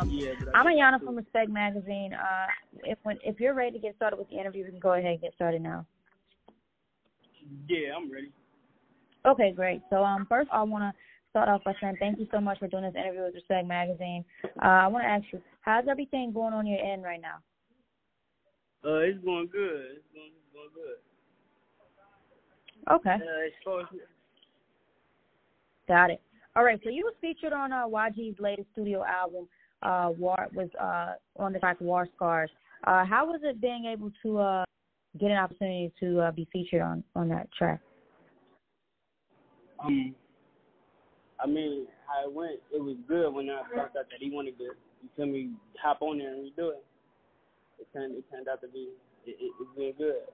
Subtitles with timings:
[0.00, 2.14] Um, Yeah, I'm Ayana from Respect Magazine.
[2.14, 2.46] Uh,
[2.84, 5.12] if when if you're ready to get started with the interview, we can go ahead
[5.12, 5.84] and get started now.
[7.68, 8.32] Yeah, I'm ready.
[9.26, 9.82] Okay, great.
[9.90, 10.92] So um, first I want to
[11.30, 14.24] start off by saying thank you so much for doing this interview with Respect Magazine.
[14.62, 17.36] Uh, I want to ask you, how's everything going on your end right now?
[18.82, 19.98] Uh, it's going good.
[19.98, 20.96] It's going, it's going good.
[22.90, 23.86] Okay, Uh, as far as
[25.86, 26.22] got it.
[26.56, 29.46] All right, so you was featured on uh, YG's latest studio album,
[29.82, 32.50] uh, War was uh on the track War Scars.
[32.84, 34.64] Uh, how was it being able to uh
[35.18, 37.80] get an opportunity to uh, be featured on on that track?
[39.84, 40.14] um,
[41.42, 44.58] I mean, how it went, it was good when I found out that he wanted
[44.58, 45.50] to, you feel me,
[45.82, 46.84] hop on there and redo it.
[47.80, 48.90] It turned, it turned out to be,
[49.24, 50.28] it, it, it's been good.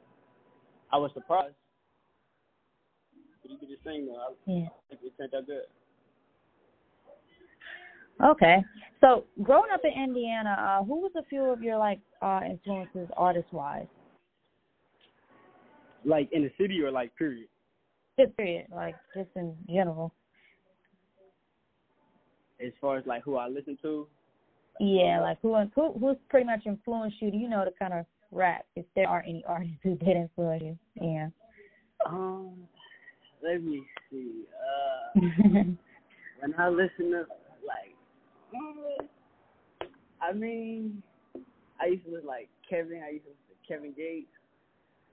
[0.92, 1.54] I was surprised.
[3.42, 4.16] But he did his thing though.
[4.18, 4.68] I, Yeah.
[4.90, 5.66] it, it turned out good.
[8.24, 8.64] Okay.
[9.00, 13.08] So growing up in Indiana, uh, who was a few of your like uh influences
[13.16, 13.86] artist wise?
[16.04, 17.48] Like in the city or like period?
[18.18, 20.14] Just period, like just in general.
[22.64, 24.06] As far as like who I listen to,
[24.80, 27.30] Yeah, like who who who's pretty much influenced you?
[27.30, 28.64] Do you know the kind of rap?
[28.76, 31.28] If there are any artists who did influence you, yeah.
[32.06, 32.54] um,
[33.42, 34.44] let me see.
[35.14, 37.26] Uh, when I listen to
[40.20, 41.02] I mean,
[41.80, 43.02] I used to listen like Kevin.
[43.06, 44.28] I used to listen to Kevin Gates.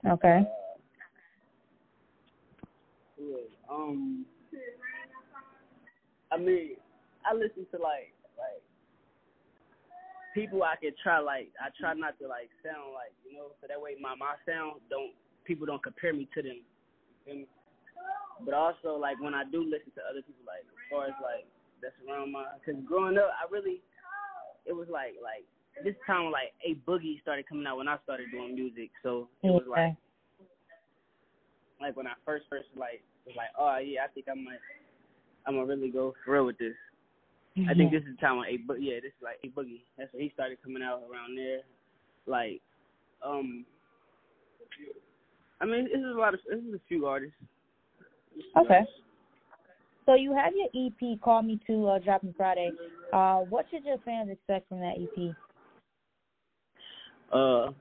[0.08, 0.46] okay.
[0.48, 0.54] Uh?
[3.74, 4.26] Um,
[6.32, 6.76] I mean,
[7.26, 8.62] I listen to like like
[10.34, 13.68] people I could try like I try not to like sound like you know so
[13.68, 15.14] that way my my sound don't
[15.46, 16.60] people don't compare me to them.
[17.26, 17.46] You me?
[18.44, 21.48] But also like when I do listen to other people like as far as like
[21.84, 23.84] that's around my because growing up I really
[24.66, 25.44] it was like like
[25.84, 29.52] this time like a boogie started coming out when I started doing music so it
[29.52, 29.96] was like
[31.82, 34.60] like when I first first like was like, oh yeah, I think I might,
[35.48, 36.76] I'm gonna really go for real with this.
[37.70, 39.82] I think this is the time when a Bo- yeah, this is like a boogie.
[39.98, 41.60] That's when he started coming out around there.
[42.26, 42.62] Like,
[43.24, 43.66] um,
[45.62, 47.36] I mean, this is a lot of this is a few artists.
[48.36, 48.74] This is a few Okay.
[48.76, 49.00] artists.
[50.06, 52.72] So you have your EP "Call Me To" uh, dropping Friday.
[53.12, 55.36] Uh, what should your fans expect from that EP?
[57.32, 57.72] Uh,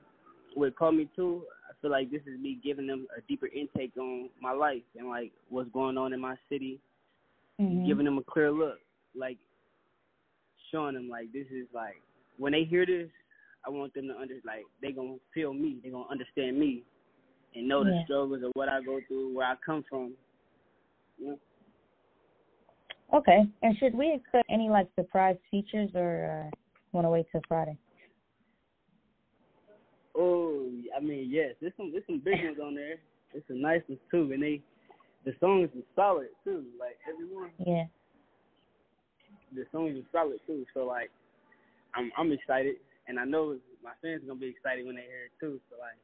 [0.55, 3.97] with Call Me Too, I feel like this is me giving them a deeper intake
[3.97, 6.79] on my life and like what's going on in my city.
[7.59, 7.85] Mhm.
[7.85, 8.79] giving them a clear look,
[9.15, 9.37] like
[10.71, 12.01] showing them like this is like
[12.37, 13.09] when they hear this,
[13.65, 16.83] I want them to under like they gonna feel me, they gonna understand me,
[17.55, 18.03] and know the Yeah.
[18.03, 20.17] struggles of what I go through, where I come from.
[21.17, 21.39] You know?
[23.13, 23.43] Okay.
[23.61, 26.55] And should we expect any like surprise features, or uh,
[26.91, 27.77] want to wait till Friday?
[30.15, 32.95] Oh, I mean yes, there's some there's some big ones on there.
[33.31, 34.61] There's some nice ones too, and they
[35.25, 36.65] the songs are solid too.
[36.79, 37.85] Like everyone, Yeah.
[39.55, 40.65] the songs are solid too.
[40.73, 41.11] So like,
[41.95, 42.75] I'm I'm excited,
[43.07, 45.59] and I know my fans are gonna be excited when they hear it too.
[45.69, 45.97] So like.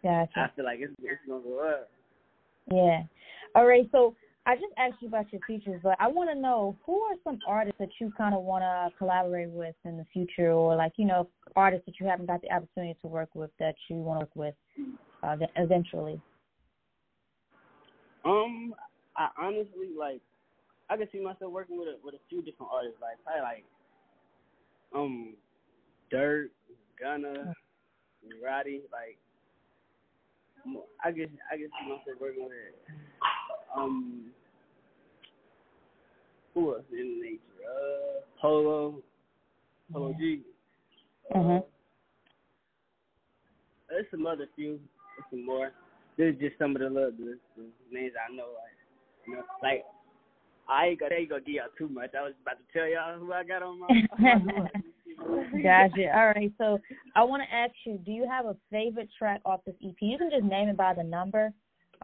[0.00, 0.30] Gotcha.
[0.38, 1.90] I feel like it's it's gonna go up.
[2.72, 3.02] Yeah.
[3.56, 3.88] All right.
[3.90, 4.14] So
[4.48, 7.38] I just asked you about your features, but I want to know who are some
[7.46, 11.04] artists that you kind of want to collaborate with in the future, or like you
[11.04, 14.38] know artists that you haven't got the opportunity to work with that you want to
[14.38, 14.86] work with
[15.22, 16.18] uh, eventually.
[18.24, 18.74] Um,
[19.18, 20.22] I honestly like
[20.88, 23.64] I can see myself working with a with a few different artists, like probably like
[24.94, 25.34] um
[26.10, 26.46] Durk,
[26.98, 27.52] Gunna,
[28.42, 29.18] Roddy, like
[31.04, 32.52] I guess I can see myself working with
[33.76, 34.30] um
[36.54, 37.40] who else in nature?
[37.66, 39.02] Uh Polo,
[39.92, 40.42] Polo G.
[41.34, 41.64] Uh, Mhm.
[43.88, 44.78] There's some other few,
[45.16, 45.72] there's some more.
[46.16, 48.48] This is just some of the little the, the names I know.
[48.54, 48.76] Like,
[49.26, 49.84] you know, like
[50.68, 52.10] I ain't gonna, I ain't gonna give y'all too much.
[52.14, 53.86] I was about to tell y'all who I got on my.
[53.86, 55.62] on my list.
[55.62, 56.16] Gotcha.
[56.16, 56.52] All right.
[56.58, 56.78] So
[57.16, 59.96] I want to ask you, do you have a favorite track off this EP?
[60.00, 61.52] You can just name it by the number,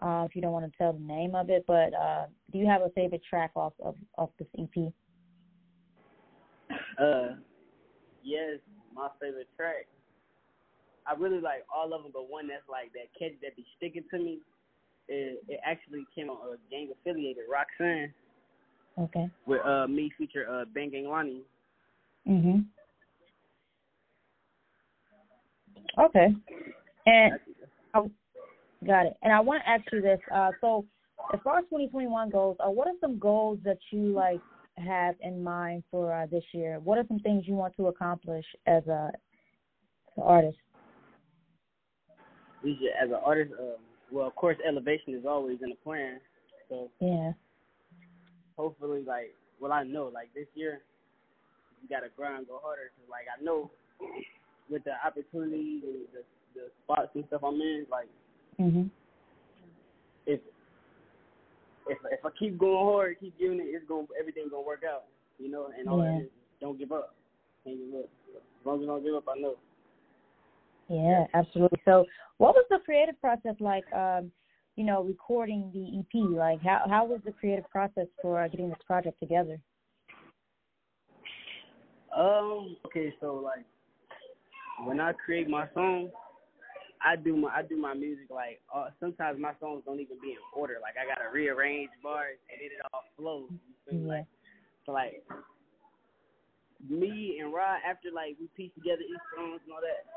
[0.04, 1.64] uh, if you don't want to tell the name of it.
[1.66, 4.92] But uh, do you have a favorite track off of off this EP?
[7.00, 7.36] Uh,
[8.22, 8.58] yes,
[8.94, 9.86] my favorite track.
[11.06, 14.04] I really like all of them, but one that's like that catch that be sticking
[14.10, 14.38] to me.
[15.08, 18.12] It, it actually came on a gang affiliated Roxanne
[18.98, 19.28] Okay.
[19.46, 21.42] with uh me feature uh Bang Gang Lonnie.
[22.26, 22.64] Mhm.
[25.98, 26.34] Okay.
[27.06, 27.38] And
[28.86, 29.14] got it.
[29.22, 30.20] And I want to ask you this.
[30.34, 30.84] Uh, so
[31.32, 34.40] as far as 2021 goes, uh, what are some goals that you like
[34.76, 36.81] have in mind for uh, this year?
[36.82, 40.58] What are some things you want to accomplish as a as an artist?
[42.64, 43.75] As an artist, um,
[44.10, 46.19] well, of course, elevation is always in the plan.
[46.69, 47.32] So yeah,
[48.56, 50.81] hopefully, like, well, I know, like this year,
[51.82, 52.90] you gotta grind, go harder.
[52.96, 53.70] Cause, like, I know
[54.70, 58.08] with the opportunities and the the spots and stuff I'm in, like,
[58.60, 58.84] mm-hmm.
[60.26, 60.40] if
[61.88, 65.04] if if I keep going hard, keep giving it, it's going everything gonna work out,
[65.38, 65.68] you know.
[65.76, 66.12] And all yeah.
[66.12, 66.30] that is,
[66.60, 67.14] don't give up.
[67.64, 68.10] Can't give up.
[68.34, 69.54] As long as I don't give up, I know.
[70.88, 71.80] Yeah, absolutely.
[71.84, 72.04] So,
[72.38, 73.90] what was the creative process like?
[73.92, 74.30] Um,
[74.76, 76.30] you know, recording the EP.
[76.30, 79.58] Like, how how was the creative process for uh, getting this project together?
[82.16, 82.76] Um.
[82.86, 83.14] Okay.
[83.20, 83.64] So, like,
[84.86, 86.10] when I create my song,
[87.04, 90.32] I do my I do my music like uh, sometimes my songs don't even be
[90.32, 90.78] in order.
[90.80, 93.50] Like I gotta rearrange bars and it all flows.
[93.90, 94.08] You yeah.
[94.08, 94.26] Like,
[94.86, 95.22] so like
[96.88, 100.08] me and Rod after like we pieced together each songs and all that,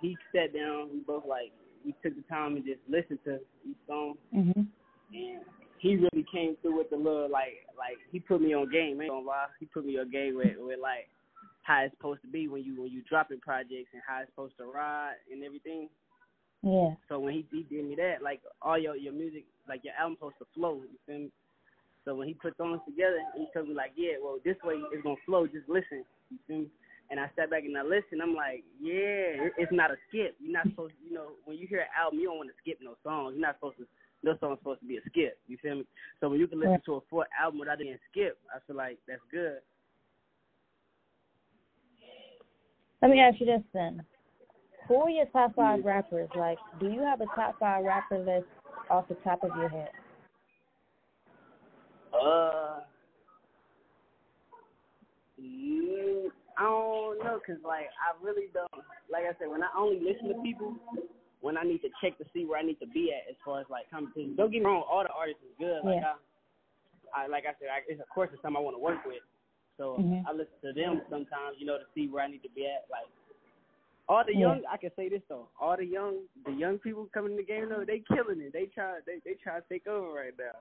[0.00, 0.90] he sat down.
[0.92, 1.52] We both like
[1.84, 4.14] we took the time and just listened to each song.
[4.34, 4.70] Mm-hmm.
[5.14, 5.40] And
[5.78, 9.00] he really came through with the little like like he put me on game.
[9.00, 9.46] ain't gonna lie.
[9.58, 11.10] He put me on game with with like
[11.62, 14.56] how it's supposed to be when you when you dropping projects and how it's supposed
[14.58, 15.88] to ride and everything.
[16.62, 16.94] Yeah.
[17.08, 20.16] So when he he did me that, like all your your music, like your album
[20.16, 20.82] supposed to flow.
[20.82, 21.30] You feel me?
[22.04, 25.02] So when he put songs together, he told me like, yeah, well this way it's
[25.02, 25.46] gonna flow.
[25.46, 26.04] Just listen.
[26.30, 26.66] You feel me?
[27.08, 28.20] And I sat back and I listened.
[28.20, 30.34] I'm like, yeah, it's not a skip.
[30.40, 32.56] You're not supposed, to, you know, when you hear an album, you don't want to
[32.60, 33.34] skip no songs.
[33.36, 33.86] You're not supposed to.
[34.24, 35.38] No song's supposed to be a skip.
[35.46, 35.84] You feel me?
[36.18, 38.98] So when you can listen to a full album without being skip, I feel like
[39.06, 39.58] that's good.
[43.02, 44.02] Let me ask you this then.
[44.88, 46.28] Who are your top five rappers?
[46.36, 48.46] Like, do you have a top five rapper list
[48.88, 49.88] off the top of your head?
[52.14, 52.80] Uh,
[55.40, 58.70] mm, I don't know, cause like I really don't.
[59.10, 60.74] Like I said, when I only listen to people,
[61.40, 63.60] when I need to check to see where I need to be at as far
[63.60, 64.36] as like competition.
[64.36, 65.84] Don't get me wrong, all the artists is good.
[65.84, 66.14] Like yeah.
[67.14, 69.04] I, I like I said, I, it's of course it's something I want to work
[69.04, 69.20] with.
[69.76, 70.24] So mm-hmm.
[70.24, 72.88] I listen to them sometimes, you know, to see where I need to be at.
[72.88, 73.10] Like
[74.08, 74.70] all the young, yeah.
[74.70, 77.68] I can say this though, all the young, the young people coming in the game
[77.68, 78.52] though, they killing it.
[78.52, 80.58] They try, they they try to take over right now.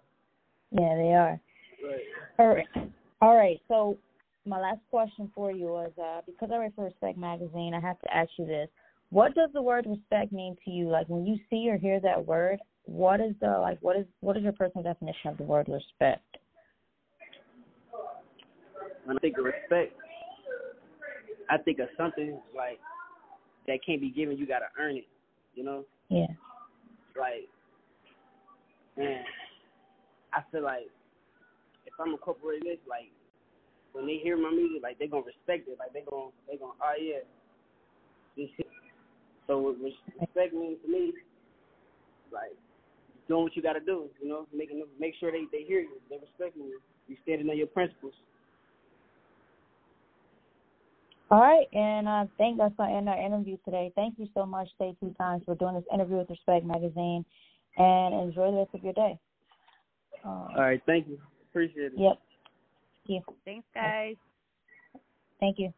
[0.72, 1.40] Yeah, they are.
[1.84, 2.00] Right.
[2.40, 2.92] All right.
[3.22, 3.62] All right.
[3.68, 3.98] So
[4.46, 8.00] my last question for you was uh, because I write for Respect Magazine, I have
[8.02, 8.68] to ask you this:
[9.10, 10.90] What does the word respect mean to you?
[10.90, 13.78] Like when you see or hear that word, what is the like?
[13.82, 16.38] What is what is your personal definition of the word respect?
[19.06, 19.96] When I think of respect,
[21.50, 22.80] I think of something like
[23.68, 24.38] that can't be given.
[24.38, 25.08] You gotta earn it.
[25.56, 25.86] You know.
[26.10, 26.28] Yeah.
[27.18, 27.48] Like,
[28.98, 29.24] man,
[30.34, 30.90] I feel like
[31.86, 33.10] if I'm incorporating this, like
[33.94, 35.78] when they hear my music, like they gonna respect it.
[35.80, 37.24] Like they gonna they gonna oh yeah,
[38.38, 38.68] this shit.
[39.48, 41.14] So respect means to me,
[42.34, 42.52] like
[43.28, 44.10] doing what you gotta do.
[44.22, 47.50] You know, making them make sure they they hear you, they respect you, you standing
[47.50, 48.14] on your principles.
[51.32, 53.92] All right, and uh, I think that's going to end our interview today.
[53.96, 57.26] Thank you so much, Stay Two Times, for doing this interview with Respect Magazine,
[57.78, 59.18] and enjoy the rest of your day.
[60.24, 61.20] All right, thank you.
[61.50, 61.94] Appreciate it.
[61.98, 62.20] Yep.
[63.08, 63.36] Thank you.
[63.44, 64.16] Thanks, guys.
[65.40, 65.74] Thank you.